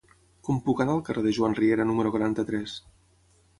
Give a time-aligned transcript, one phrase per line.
[0.47, 2.77] Com puc anar al carrer de Joan Riera número quaranta-tres?